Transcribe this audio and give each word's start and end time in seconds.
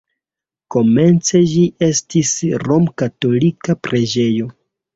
Komence 0.75 1.41
ĝi 1.51 1.67
estis 1.89 2.33
romkatolika 2.65 3.79
preĝejo. 3.89 4.53